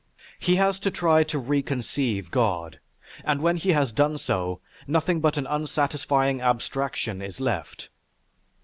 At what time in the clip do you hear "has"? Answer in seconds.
0.55-0.79, 3.73-3.91